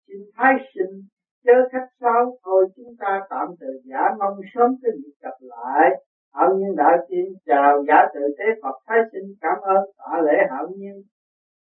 xin 0.07 0.17
thái 0.35 0.53
sinh 0.73 1.01
chớ 1.45 1.53
khách 1.71 1.87
sáo, 1.99 2.37
thôi 2.43 2.65
chúng 2.75 2.95
ta 2.99 3.21
tạm 3.29 3.47
từ 3.59 3.67
giả, 3.83 4.01
mong 4.19 4.37
sớm 4.53 4.69
có 4.83 4.89
dịp 4.97 5.13
gặp 5.21 5.37
lại. 5.39 5.89
Hậu 6.33 6.57
nhiên 6.57 6.75
đại 6.75 6.97
tiên 7.09 7.25
chào 7.45 7.83
giả 7.87 7.97
tự 8.13 8.21
tế 8.37 8.45
phật. 8.63 8.75
Thái 8.87 8.97
sinh 9.11 9.33
cảm 9.41 9.57
ơn, 9.61 9.83
tạ 9.97 10.21
lễ 10.25 10.37
hậu 10.49 10.67
nhiên 10.77 11.03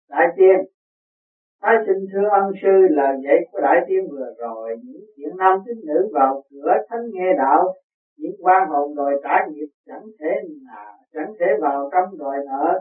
đại 0.09 0.27
tiên 0.37 0.57
thái 1.61 1.75
sinh 1.85 2.05
thưa 2.13 2.27
ân 2.31 2.51
sư 2.61 2.73
lời 2.89 3.15
dạy 3.23 3.37
của 3.51 3.59
đại 3.61 3.79
tiên 3.87 4.07
vừa 4.11 4.33
rồi. 4.39 4.77
Những 4.83 5.05
chuyện 5.15 5.37
nam 5.37 5.59
tín 5.65 5.77
nữ 5.85 6.09
vào 6.13 6.43
cửa 6.49 6.73
thánh 6.89 7.05
nghe 7.11 7.33
đạo, 7.37 7.73
những 8.17 8.35
quan 8.39 8.69
hồn 8.69 8.95
đòi 8.95 9.13
trả 9.23 9.35
nghiệp 9.49 9.67
chẳng 9.87 10.05
thể 10.19 10.31
nào, 10.67 10.93
chẳng 11.13 11.33
thể 11.39 11.45
vào 11.61 11.89
trong 11.91 12.17
đòi 12.19 12.37
nợ. 12.45 12.79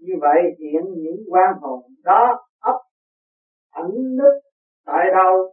Như 0.00 0.14
vậy 0.20 0.42
hiện 0.58 0.82
những 0.96 1.20
quan 1.30 1.54
hồn 1.60 1.80
đó 2.04 2.46
ấp 2.60 2.78
ẩn 3.74 3.90
nức 4.16 4.34
tại 4.86 5.04
đâu? 5.12 5.50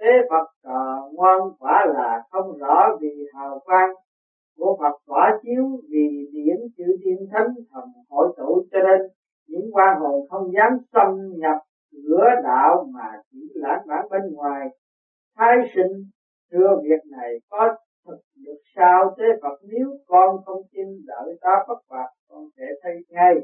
Thế 0.00 0.10
Phật 0.30 0.46
cờ 0.62 1.10
ngoan 1.12 1.40
quả 1.58 1.86
là 1.94 2.22
không 2.30 2.58
rõ 2.58 2.88
vì 3.00 3.26
hào 3.34 3.58
quang 3.64 3.90
của 4.58 4.76
Phật 4.80 4.96
quả 5.06 5.38
chiếu, 5.42 5.64
vì 5.90 6.28
điển 6.32 6.56
chữ 6.76 6.84
thiên 7.04 7.26
thánh 7.32 7.48
thần 7.72 7.84
hội 8.10 8.34
tụ 8.36 8.62
cho 8.72 8.78
nên 8.78 9.00
những 9.48 9.70
quan 9.72 10.00
hồn 10.00 10.28
không 10.30 10.52
dám 10.52 10.78
xâm 10.92 11.08
nhập 11.36 11.56
cửa 12.10 12.30
đạo 12.44 12.86
mà 12.94 13.08
chỉ 13.30 13.38
lãng 13.54 13.82
vãng 13.86 14.08
bên 14.10 14.22
ngoài. 14.32 14.66
Thái 15.36 15.56
sinh 15.74 15.92
thưa 16.52 16.80
việc 16.82 17.02
này 17.10 17.32
có 17.48 17.76
thực 18.06 18.20
được 18.44 18.60
sao 18.76 19.14
thế 19.18 19.24
Phật? 19.42 19.56
Nếu 19.62 19.88
con 20.06 20.36
không 20.44 20.62
tin 20.72 20.86
đợi 21.06 21.38
ta 21.40 21.54
bất 21.68 21.80
phạt 21.90 22.08
con 22.28 22.44
sẽ 22.56 22.64
thấy 22.82 22.94
ngay. 23.08 23.34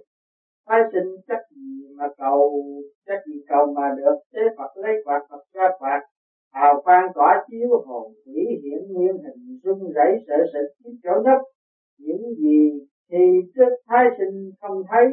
Thái 0.69 0.81
sinh 0.93 1.09
chắc 1.29 1.41
gì 1.51 1.95
mà 1.99 2.05
cầu 2.19 2.63
chắc 3.07 3.19
gì 3.27 3.41
cầu 3.49 3.67
mà 3.77 3.95
được 3.97 4.17
thế 4.33 4.43
Phật? 4.59 4.71
Lấy 4.75 4.93
quạt 5.05 5.21
Phật 5.31 5.43
ra 5.55 5.69
quạt, 5.79 6.01
hào 6.55 6.83
quang 6.85 7.07
tỏa 7.15 7.45
chiếu 7.51 7.69
hồn 7.87 8.13
chỉ 8.25 8.41
hiển 8.63 8.93
nguyên 8.93 9.17
hình, 9.17 9.59
rung 9.65 9.93
rẩy 9.93 10.13
sợ 10.27 10.37
sệt 10.53 10.85
chiếc 10.85 10.99
chỗ 11.03 11.23
nhất. 11.25 11.41
Những 11.99 12.35
gì 12.39 12.87
thì 13.11 13.25
trước 13.55 13.71
thái 13.89 14.05
sinh 14.19 14.51
không 14.61 14.83
thấy 14.91 15.07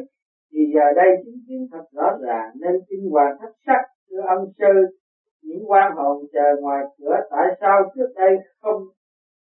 thì 0.54 0.60
giờ 0.74 0.86
đây 0.96 1.10
chứng 1.24 1.40
kiến 1.48 1.68
thật 1.72 1.84
rõ 1.92 2.18
ràng 2.26 2.50
nên 2.60 2.74
kinh 2.88 3.10
hoàng 3.10 3.36
thất 3.40 3.52
sắc, 3.66 3.82
thưa 4.10 4.20
âm 4.28 4.38
sư, 4.58 4.96
những 5.42 5.70
quan 5.70 5.92
hồn 5.96 6.26
chờ 6.32 6.60
ngoài 6.60 6.84
cửa 6.98 7.16
tại 7.30 7.46
sao 7.60 7.82
trước 7.94 8.12
đây 8.16 8.36
không, 8.62 8.82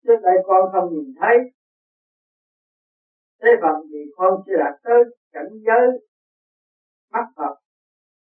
trước 0.05 0.17
đây 0.23 0.35
con 0.45 0.73
không 0.73 0.93
nhìn 0.93 1.15
thấy? 1.21 1.37
Thế 3.43 3.49
phần 3.63 3.77
vì 3.93 3.99
con 4.17 4.35
chưa 4.47 4.57
đạt 4.59 4.75
tới 4.85 5.05
cảnh 5.33 5.53
giới 5.67 5.87
mắt 7.13 7.27
Phật, 7.37 7.55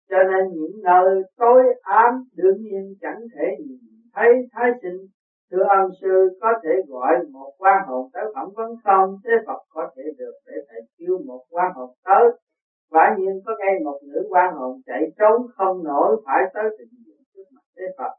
cho 0.09 0.17
nên 0.23 0.53
những 0.53 0.81
nơi 0.83 1.23
tối 1.37 1.63
ám 1.81 2.23
đương 2.35 2.57
nhiên 2.61 2.95
chẳng 3.01 3.21
thể 3.35 3.47
nhìn 3.59 3.79
thấy 4.13 4.29
thái 4.51 4.71
sinh. 4.81 5.07
Thưa 5.51 5.63
ân 5.69 5.89
sư, 6.01 6.37
có 6.41 6.53
thể 6.63 6.69
gọi 6.87 7.13
một 7.31 7.51
quan 7.57 7.87
hồn 7.87 8.09
tới 8.13 8.23
phỏng 8.35 8.53
vấn 8.55 8.69
không? 8.83 9.17
Thế 9.23 9.31
Phật 9.47 9.61
có 9.69 9.91
thể 9.95 10.03
được 10.17 10.33
để 10.45 10.53
thầy 10.69 10.81
kêu 10.97 11.17
một 11.25 11.43
quan 11.49 11.71
hồn 11.75 11.89
tới 12.05 12.31
quả 12.91 13.15
nhiên 13.19 13.41
có 13.45 13.51
ngay 13.59 13.75
một 13.83 13.99
nữ 14.03 14.27
quan 14.29 14.53
hồn 14.55 14.81
chạy 14.85 15.01
trốn 15.19 15.47
không 15.55 15.83
nổi 15.83 16.21
phải 16.25 16.43
tới 16.53 16.63
trình 16.77 16.93
diện 17.05 17.21
trước 17.33 17.43
mặt 17.51 17.65
thế 17.77 17.83
Phật. 17.97 18.13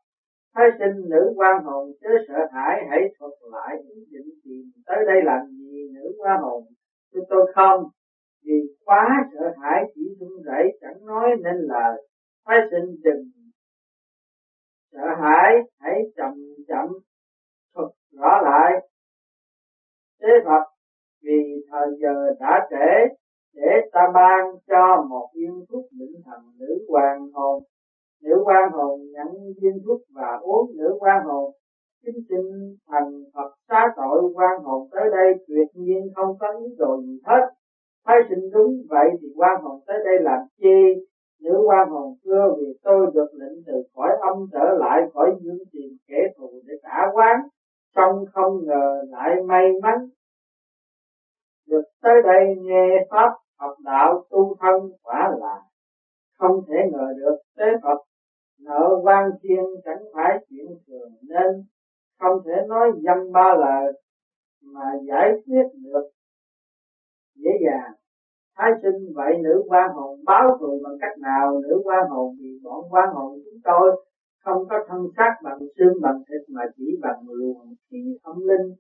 Thái 0.55 0.67
sinh 0.79 1.11
nữ 1.11 1.33
quan 1.37 1.65
hồn 1.65 1.93
chớ 2.01 2.09
sợ 2.29 2.39
hãi, 2.53 2.83
hãy 2.91 3.01
thuật 3.19 3.33
lại 3.53 3.77
ý 3.95 4.01
định 4.11 4.31
tìm 4.45 4.65
tới 4.87 4.97
đây 5.07 5.23
làm 5.25 5.47
gì, 5.47 5.89
nữ 5.95 6.13
quan 6.19 6.41
hồn 6.43 6.63
chứ 7.13 7.21
tôi 7.29 7.53
không, 7.55 7.85
vì 8.45 8.59
quá 8.85 9.25
sợ 9.33 9.55
hãi 9.63 9.85
chỉ 9.95 10.03
run 10.21 10.43
rẩy, 10.45 10.79
chẳng 10.81 11.07
nói 11.07 11.29
nên 11.45 11.57
lời. 11.57 12.07
Thái 12.47 12.59
sinh 12.71 12.97
đừng 13.05 13.25
sợ 14.93 15.07
hãi, 15.23 15.57
hãy 15.81 16.01
chậm 16.17 16.33
chậm 16.69 16.89
thuật 17.75 17.89
rõ 18.13 18.41
lại. 18.45 18.89
Thế 20.23 20.29
Phật, 20.45 20.65
vì 21.23 21.65
thời 21.71 21.87
giờ 22.01 22.35
đã 22.41 22.69
trễ, 22.71 23.15
để 23.55 23.89
ta 24.03 24.13
ban 24.15 24.45
cho 24.67 25.05
một 25.09 25.29
viên 25.35 25.65
thuốc 25.69 25.85
định 25.91 26.23
thần 26.25 26.41
nữ 26.59 26.87
hoàng 26.89 27.31
hồn. 27.33 27.63
Nữ 28.23 28.43
quan 28.45 28.73
hồn 28.73 29.01
nhận 29.13 29.27
viên 29.63 29.79
thuốc 29.87 30.01
và 30.15 30.39
uống 30.43 30.77
nữ 30.77 30.97
quan 31.01 31.25
hồn. 31.25 31.53
Chính 32.05 32.15
xin 32.29 32.77
thành 32.89 33.25
Phật 33.35 33.55
xá 33.69 33.87
tội 33.97 34.33
quan 34.35 34.63
hồn 34.63 34.89
tới 34.93 35.11
đây 35.11 35.45
tuyệt 35.49 35.69
nhiên 35.75 36.09
không 36.15 36.37
có 36.41 36.47
ý 36.59 36.75
đồ 36.79 37.03
gì 37.03 37.21
hết. 37.27 37.49
Thấy 38.07 38.17
sinh 38.29 38.51
đúng 38.53 38.75
vậy 38.89 39.09
thì 39.21 39.29
quan 39.37 39.63
hồn 39.63 39.81
tới 39.87 39.97
đây 40.05 40.15
làm 40.21 40.41
chi? 40.59 41.05
Nữ 41.41 41.63
quan 41.67 41.89
hồn 41.89 42.15
xưa 42.25 42.55
vì 42.59 42.67
tôi 42.85 43.07
được 43.15 43.29
lệnh 43.33 43.65
từ 43.67 43.83
khỏi 43.95 44.11
âm 44.21 44.47
trở 44.53 44.77
lại 44.79 45.01
khỏi 45.15 45.31
dương 45.41 45.65
tìm 45.73 45.97
kẻ 46.09 46.19
thù 46.39 46.51
để 46.67 46.75
trả 46.83 47.11
quán 47.13 47.37
xong 47.97 48.25
không 48.33 48.67
ngờ 48.67 49.03
lại 49.09 49.37
may 49.47 49.67
mắn. 49.83 49.99
Được 51.69 51.83
tới 52.03 52.15
đây 52.25 52.57
nghe 52.63 53.07
pháp 53.11 53.33
học 53.63 53.77
đạo 53.85 54.25
tu 54.31 54.57
thân 54.61 54.93
quả 55.03 55.31
là 55.41 55.63
không 56.39 56.61
thể 56.69 56.77
ngờ 56.93 57.07
được 57.17 57.37
tế 57.57 57.65
Phật. 57.83 57.99
Nợ 58.61 59.01
quan 59.03 59.31
thiên 59.43 59.65
chẳng 59.85 60.03
phải 60.15 60.47
chuyện 60.51 60.67
thường 60.87 61.13
nên 61.23 61.65
không 62.19 62.39
thể 62.47 62.53
nói 62.69 62.91
dăm 63.05 63.33
ba 63.33 63.55
lời 63.55 63.93
mà 64.63 64.85
giải 65.09 65.33
quyết 65.47 65.63
được. 65.85 66.09
Dễ 67.35 67.51
dàng. 67.67 67.93
Thái 68.57 68.71
sinh 68.83 69.13
vậy 69.15 69.39
nữ 69.43 69.63
quan 69.69 69.91
hồn 69.95 70.21
báo 70.25 70.57
thù 70.61 70.81
bằng 70.85 70.99
cách 71.01 71.19
nào? 71.19 71.61
Nữ 71.63 71.81
quan 71.85 72.09
hồn 72.11 72.37
vì 72.41 72.59
bọn 72.65 72.85
quan 72.91 73.09
hồn 73.15 73.39
chúng 73.45 73.61
tôi 73.65 74.05
không 74.45 74.69
có 74.71 74.77
thân 74.89 75.07
xác 75.17 75.37
bằng 75.43 75.59
xương, 75.79 76.03
bằng 76.03 76.23
thịt 76.29 76.49
mà 76.49 76.63
chỉ 76.77 76.99
bằng 77.03 77.21
luồng 77.29 77.75
khí 77.91 78.19
âm 78.23 78.37
linh. 78.39 78.75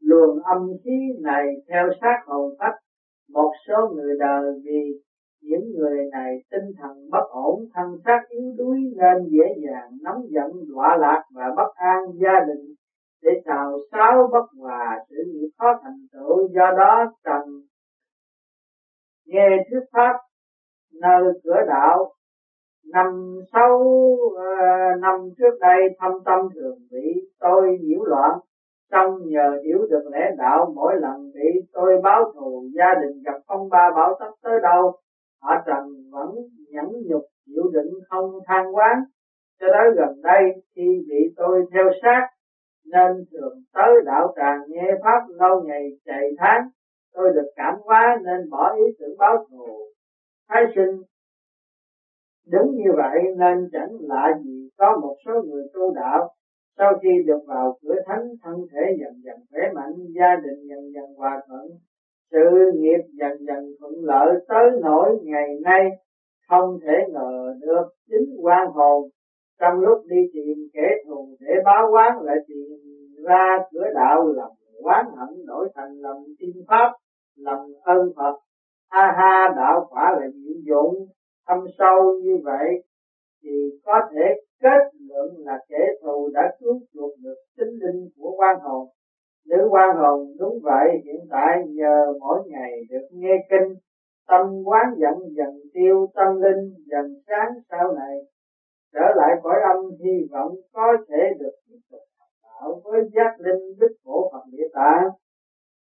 Luồng 0.00 0.42
âm 0.42 0.72
khí 0.84 0.98
này 1.20 1.44
theo 1.68 1.88
sát 2.00 2.22
hồn 2.26 2.54
phách 2.58 2.74
một 3.28 3.52
số 3.68 3.88
người 3.94 4.16
đời 4.18 4.60
vì 4.64 5.00
những 5.42 5.64
người 5.76 5.98
này 6.12 6.36
tinh 6.50 6.72
thần 6.78 7.10
bất 7.10 7.26
ổn 7.30 7.64
thân 7.74 7.86
xác 8.04 8.20
yếu 8.28 8.54
đuối 8.58 8.78
nên 8.96 9.28
dễ 9.30 9.44
dàng 9.66 9.90
nóng 10.02 10.22
giận 10.30 10.50
đọa 10.74 10.96
lạc 10.96 11.22
và 11.34 11.44
bất 11.56 11.74
an 11.74 12.02
gia 12.22 12.40
đình 12.46 12.74
để 13.22 13.30
xào 13.46 13.78
xáo 13.92 14.28
bất 14.32 14.46
hòa 14.58 14.98
sự 15.10 15.16
nghiệp 15.26 15.48
khó 15.58 15.80
thành 15.82 16.06
tựu. 16.12 16.48
Do 16.54 16.70
đó 16.78 17.12
cần 17.24 17.42
nghe 19.26 19.48
thuyết 19.70 19.84
pháp 19.92 20.16
nơi 21.00 21.22
cửa 21.44 21.60
đạo. 21.68 22.12
Năm 22.92 23.36
sáu 23.52 23.78
uh, 23.78 25.00
năm 25.00 25.20
trước 25.38 25.58
đây 25.60 25.78
thâm 25.98 26.12
tâm 26.24 26.40
thường 26.54 26.78
bị 26.90 27.30
tôi 27.40 27.78
nhiễu 27.80 28.04
loạn 28.04 28.38
trong 28.92 29.10
nhờ 29.24 29.58
hiểu 29.64 29.78
được 29.90 30.04
lẽ 30.12 30.30
đạo, 30.38 30.72
mỗi 30.74 30.92
lần 31.00 31.30
bị 31.34 31.68
tôi 31.72 32.00
báo 32.02 32.32
thù, 32.34 32.64
gia 32.74 33.00
đình 33.02 33.22
gặp 33.24 33.38
phong 33.48 33.68
ba 33.68 33.90
bão 33.96 34.16
tấp 34.20 34.30
tới 34.42 34.60
đâu, 34.62 34.92
họ 35.42 35.54
trần 35.66 35.84
vẫn 36.10 36.28
nhẫn 36.70 36.88
nhục, 37.06 37.22
chịu 37.46 37.70
đựng 37.72 37.92
không 38.08 38.30
than 38.46 38.64
quán. 38.74 38.96
Cho 39.60 39.66
tới 39.72 39.90
gần 39.96 40.22
đây, 40.22 40.42
khi 40.76 41.04
bị 41.08 41.34
tôi 41.36 41.62
theo 41.72 41.90
sát, 42.02 42.26
nên 42.84 43.24
thường 43.32 43.58
tới 43.72 43.92
đạo 44.04 44.34
tràng 44.36 44.60
nghe 44.68 44.90
pháp 45.04 45.20
lâu 45.28 45.62
ngày 45.64 45.88
chạy 46.04 46.22
tháng. 46.38 46.68
Tôi 47.14 47.30
được 47.34 47.50
cảm 47.56 47.74
hóa 47.84 48.18
nên 48.24 48.50
bỏ 48.50 48.74
ý 48.74 48.84
tưởng 48.98 49.18
báo 49.18 49.46
thù. 49.50 49.78
Thái 50.48 50.62
sinh, 50.74 51.02
đúng 52.52 52.70
như 52.74 52.90
vậy 52.96 53.18
nên 53.38 53.68
chẳng 53.72 53.90
lạ 54.00 54.38
gì 54.44 54.68
có 54.78 54.98
một 55.02 55.16
số 55.26 55.32
người 55.42 55.64
tu 55.74 55.94
đạo 55.94 56.28
sau 56.78 56.92
khi 57.02 57.08
được 57.26 57.40
vào 57.46 57.78
cửa 57.82 57.94
thánh, 58.06 58.28
thân 58.42 58.54
thể 58.72 58.96
dần 59.00 59.22
dần 59.24 59.36
khỏe 59.50 59.62
mạnh, 59.74 59.94
gia 60.16 60.36
đình 60.44 60.68
dần 60.68 60.92
dần 60.94 61.14
hòa 61.16 61.40
thuận, 61.48 61.66
sự 62.30 62.70
nghiệp 62.74 63.02
dần 63.12 63.46
dần 63.46 63.72
thuận 63.80 63.92
lợi 64.00 64.44
tới 64.48 64.70
nỗi 64.82 65.18
ngày 65.22 65.48
nay 65.62 65.90
không 66.48 66.78
thể 66.82 66.94
ngờ 67.12 67.54
được 67.60 67.86
chính 68.08 68.36
quan 68.42 68.68
hồn. 68.72 69.08
Trong 69.60 69.80
lúc 69.80 69.98
đi 70.08 70.16
tìm 70.32 70.56
kẻ 70.72 70.88
thù 71.06 71.36
để 71.40 71.54
báo 71.64 71.90
quán 71.92 72.20
lại 72.22 72.36
tìm 72.46 72.66
ra 73.24 73.58
cửa 73.72 73.86
đạo 73.94 74.26
lòng 74.36 74.52
quán 74.82 75.06
hận 75.16 75.46
đổi 75.46 75.68
thành 75.74 75.92
lòng 76.00 76.24
tin 76.38 76.56
pháp, 76.68 76.92
lòng 77.36 77.66
ân 77.82 78.12
phật. 78.16 78.38
Ha 78.90 79.12
ha, 79.16 79.54
đạo 79.56 79.86
quả 79.90 80.16
là 80.20 80.26
diệu 80.26 80.56
dụng. 80.66 80.94
Thâm 81.48 81.58
sâu 81.78 82.20
như 82.22 82.38
vậy 82.44 82.82
thì 83.42 83.80
có 83.84 84.00
thể 84.12 84.26
kết 84.62 84.82
luận 85.08 85.28
là 85.38 85.58
kẻ 85.68 85.86
thù 86.02 86.30
đã 86.34 86.56
cứu 86.60 86.80
chuộc 86.94 87.12
được 87.22 87.36
tính 87.56 87.74
linh 87.82 88.08
của 88.16 88.34
quan 88.38 88.56
hồn. 88.60 88.88
Nữ 89.46 89.68
quan 89.70 89.96
hồn 89.96 90.36
đúng 90.38 90.58
vậy 90.62 90.88
hiện 91.04 91.26
tại 91.30 91.64
nhờ 91.68 92.12
mỗi 92.20 92.40
ngày 92.46 92.72
được 92.90 93.06
nghe 93.12 93.46
kinh 93.50 93.74
tâm 94.28 94.46
quán 94.64 94.86
giận 94.96 95.14
dần 95.36 95.60
tiêu 95.74 96.06
tâm 96.14 96.40
linh 96.40 96.74
dần 96.86 97.14
sáng 97.26 97.52
sau 97.70 97.92
này 97.92 98.16
trở 98.92 99.06
lại 99.16 99.30
cõi 99.42 99.56
âm 99.74 99.90
hy 100.00 100.28
vọng 100.32 100.52
có 100.72 100.96
thể 101.08 101.20
được 101.38 101.52
tiếp 101.68 101.78
tục 101.90 102.00
tạo 102.42 102.80
với 102.84 103.00
giác 103.14 103.36
linh 103.38 103.78
bích 103.80 103.96
phổ 104.04 104.30
phật 104.32 104.44
địa 104.52 104.68
tạng. 104.74 105.08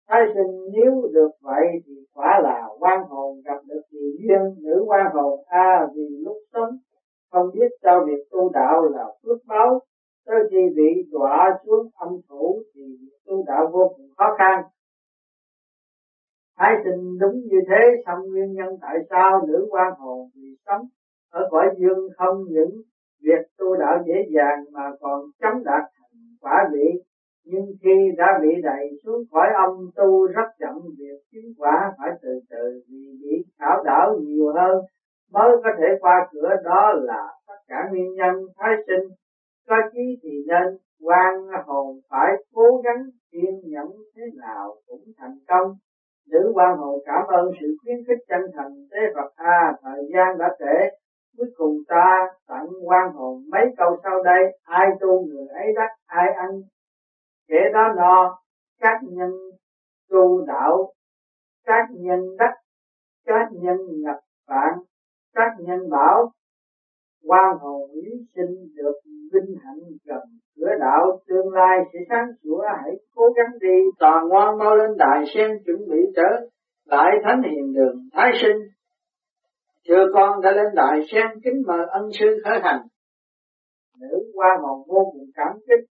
Thái 0.10 0.22
sinh 0.34 0.54
nếu 0.74 1.10
được 1.14 1.32
vậy 1.42 1.66
thì 1.86 1.94
quả 2.14 2.40
là 2.44 2.68
quan 2.80 3.04
hồn 3.10 3.42
gặp 3.46 3.60
được 3.68 3.82
kỳ 3.92 4.18
duyên 4.20 4.42
nữ 4.64 4.84
quan 4.88 5.06
hồn 5.14 5.40
a 5.48 5.60
à, 5.60 5.88
vì 5.96 6.08
lúc 6.26 6.38
sống 6.54 6.70
không 7.32 7.50
biết 7.54 7.72
cho 7.84 8.06
việc 8.08 8.24
tu 8.32 8.50
đạo 8.54 8.84
là 8.84 9.06
phước 9.24 9.38
báo. 9.48 9.80
Tới 10.26 10.40
khi 10.52 10.58
bị 10.76 11.10
đọa 11.12 11.58
xuống 11.66 11.90
âm 11.96 12.10
phủ 12.30 12.62
thì 12.76 12.82
tu 13.26 13.44
đạo 13.48 13.70
vô 13.74 13.94
cùng 13.98 14.10
khó 14.18 14.36
khăn. 14.38 14.64
Thái 16.58 16.76
tình 16.86 17.18
đúng 17.20 17.40
như 17.50 17.58
thế, 17.70 18.02
xong 18.06 18.20
nguyên 18.30 18.54
nhân 18.54 18.78
tại 18.82 18.98
sao 19.10 19.46
nữ 19.48 19.68
quan 19.70 19.94
hồn 20.00 20.30
vì 20.36 20.56
sống 20.66 20.82
ở 21.32 21.48
cõi 21.52 21.66
dương 21.78 22.10
không 22.18 22.44
những 22.50 22.72
việc 23.24 23.48
tu 23.58 23.76
đạo 23.76 24.04
dễ 24.08 24.14
dàng 24.36 24.66
mà 24.72 24.92
còn 25.00 25.22
chống 25.42 25.64
đạt 25.64 25.84
thành 25.96 26.20
quả 26.42 26.70
vị. 26.74 26.88
Nhưng 27.44 27.66
khi 27.82 28.12
đã 28.18 28.40
bị 28.42 28.50
đẩy 28.64 28.90
xuống 29.04 29.24
khỏi 29.32 29.48
âm 29.68 29.90
tu, 29.96 30.28
rất 30.28 30.50
chậm 30.60 30.76
việc 30.98 31.20
chứng 31.32 31.54
quả 31.58 31.94
phải 31.98 32.10
từ 32.22 32.40
từ 32.50 32.82
vì 32.90 33.18
bị 33.22 33.44
khảo 33.60 33.84
đảo 33.84 34.18
nhiều 34.22 34.54
hơn 34.54 34.82
mới 35.32 35.52
có 35.64 35.70
thể 35.78 35.88
qua 36.00 36.28
cửa 36.32 36.56
đó 36.64 36.94
là 36.94 37.28
tất 37.48 37.60
cả 37.68 37.88
nguyên 37.90 38.14
nhân 38.14 38.36
thái 38.58 38.76
sinh. 38.88 39.10
Có 39.68 39.76
chí 39.92 40.20
thì 40.24 40.30
nên 40.48 40.78
quan 41.02 41.34
hồn 41.66 42.00
phải 42.10 42.32
cố 42.54 42.82
gắng 42.84 43.04
kiên 43.32 43.62
nhẫn 43.64 43.88
thế 44.16 44.24
nào 44.36 44.76
cũng 44.88 45.04
thành 45.18 45.38
công. 45.48 45.76
Nữ 46.28 46.52
quan 46.56 46.78
hồn 46.78 47.00
cảm 47.06 47.28
ơn 47.28 47.52
sự 47.62 47.68
khuyến 47.84 47.98
khích 48.08 48.24
chân 48.28 48.42
thành 48.56 48.88
thế 48.92 49.00
Phật 49.16 49.34
A, 49.36 49.74
thời 49.82 50.04
gian 50.14 50.38
đã 50.38 50.56
trễ, 50.60 50.98
cuối 51.38 51.48
cùng 51.58 51.78
ta 51.88 52.28
tặng 52.48 52.68
quan 52.86 53.12
hồn 53.14 53.44
mấy 53.52 53.66
câu 53.78 53.98
sau 54.04 54.24
đây, 54.24 54.58
ai 54.64 54.88
tu 55.00 55.26
người 55.26 55.48
ấy 55.48 55.68
đắc, 55.76 55.90
ai 56.06 56.34
ăn, 56.34 56.50
kể 57.48 57.60
đó 57.74 57.94
no, 57.98 58.40
các 58.80 59.00
nhân 59.04 59.32
tu 60.10 60.46
đạo, 60.46 60.94
các 61.66 61.88
nhân 61.92 62.20
đắc, 62.38 62.54
các 63.26 63.48
nhân 63.52 63.78
nhập 63.90 64.20
bạn 64.48 64.74
các 65.34 65.52
nhân 65.60 65.90
bảo, 65.90 66.32
quan 67.28 67.58
hồn 67.60 67.90
lý 67.94 68.12
sinh 68.36 68.76
được 68.76 68.96
vinh 69.34 69.56
hạnh 69.64 69.80
gần 70.06 70.24
cửa 70.60 70.72
đạo 70.80 71.20
tương 71.28 71.54
lai 71.54 71.78
sẽ 71.94 72.00
sáng 72.10 72.28
sủa 72.44 72.62
hãy 72.84 72.94
cố 73.16 73.24
gắng 73.36 73.60
đi. 73.62 73.84
Toàn 74.00 74.28
ngoan 74.28 74.58
mau 74.58 74.76
lên 74.76 74.90
đại 74.98 75.24
sen 75.36 75.50
chuẩn 75.66 75.78
bị 75.90 75.98
trở 76.16 76.48
lại 76.86 77.12
thánh 77.24 77.42
hiền 77.52 77.74
đường 77.74 77.96
thái 78.14 78.32
sinh. 78.42 78.58
Chưa 79.88 80.06
con 80.14 80.42
đã 80.42 80.52
lên 80.52 80.68
đại 80.76 81.00
sen 81.12 81.26
kính 81.44 81.64
mời 81.68 81.86
ân 81.90 82.10
sư 82.20 82.26
khởi 82.44 82.60
hành. 82.64 82.82
Nữ 84.00 84.32
quan 84.34 84.62
hồn 84.62 84.88
vô 84.88 85.12
cùng 85.14 85.30
cảm 85.36 85.54
kích. 85.68 85.90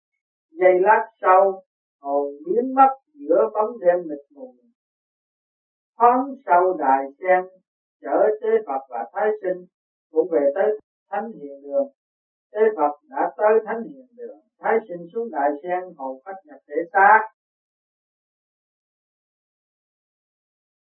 Giây 0.52 0.74
lát 0.82 1.06
sau 1.22 1.62
hồn 2.02 2.26
biến 2.46 2.76
mất 2.76 2.90
giữa 3.14 3.50
bóng 3.54 3.80
đêm 3.80 3.96
mịt 4.10 4.20
mù. 4.36 4.54
Thoáng 5.98 6.26
sau 6.46 6.78
đài 6.80 7.06
sen 7.20 7.44
chở 8.02 8.18
tế 8.42 8.50
Phật 8.68 8.82
và 8.90 9.06
Thái 9.14 9.30
sinh 9.42 9.66
cũng 10.12 10.28
về 10.32 10.52
tới 10.56 10.80
thánh 11.12 11.32
hiền 11.32 11.62
đường. 11.64 11.88
Tế 12.54 12.62
Phật 12.78 12.94
đã 13.10 13.32
tới 13.38 13.54
thánh 13.66 13.82
hiền 13.84 14.08
đường, 14.18 14.40
thái 14.60 14.74
sinh 14.88 15.08
xuống 15.14 15.32
đại 15.32 15.50
sen 15.64 15.82
hầu 15.98 16.22
cách 16.26 16.36
nhập 16.46 16.60
thể 16.68 16.76
xác. 16.94 17.20